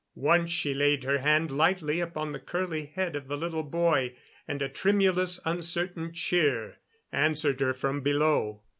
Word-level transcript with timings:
Once 0.15 0.49
she 0.49 0.73
laid 0.73 1.03
her 1.03 1.19
hand 1.19 1.51
lightly 1.51 1.99
upon 1.99 2.31
the 2.31 2.39
curly 2.39 2.87
head 2.87 3.15
of 3.15 3.27
the 3.27 3.37
little 3.37 3.61
boy, 3.61 4.15
and 4.47 4.59
a 4.63 4.67
tremulous, 4.67 5.39
uncertain 5.45 6.11
cheer 6.11 6.79
answered 7.11 7.59
her 7.61 7.71
from 7.71 8.01
below. 8.01 8.63